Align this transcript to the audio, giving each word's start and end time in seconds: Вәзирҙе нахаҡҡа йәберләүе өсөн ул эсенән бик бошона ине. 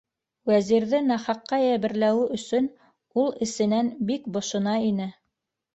Вәзирҙе 0.51 1.01
нахаҡҡа 1.09 1.59
йәберләүе 1.65 2.25
өсөн 2.41 2.73
ул 3.25 3.31
эсенән 3.49 3.95
бик 4.11 4.29
бошона 4.39 4.77
ине. 4.93 5.15